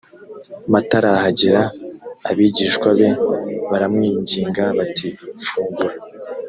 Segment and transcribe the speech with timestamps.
[0.71, 1.61] matarahagera
[2.29, 3.09] abigishwa be
[3.69, 5.07] baramwinginga bati
[5.47, 5.95] fungura